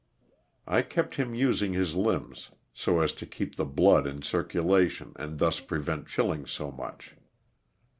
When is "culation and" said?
4.43-5.37